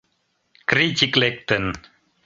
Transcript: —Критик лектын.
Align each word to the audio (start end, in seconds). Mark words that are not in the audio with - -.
—Критик 0.69 1.13
лектын. 1.21 1.65